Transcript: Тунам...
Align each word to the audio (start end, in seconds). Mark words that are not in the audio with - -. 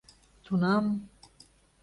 Тунам... 0.45 0.85